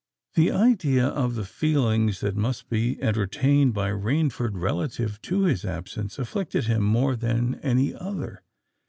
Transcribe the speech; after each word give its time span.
The 0.33 0.49
idea 0.49 1.05
of 1.05 1.35
the 1.35 1.45
feelings 1.45 2.21
that 2.21 2.35
must 2.35 2.69
be 2.71 2.99
entertained 3.03 3.75
by 3.75 3.91
Rainford 3.91 4.53
relative 4.55 5.21
to 5.21 5.43
his 5.43 5.63
absence, 5.63 6.17
afflicted 6.17 6.63
him 6.63 6.81
more 6.83 7.15
than 7.15 7.59
any 7.61 7.93
other. 7.93 8.41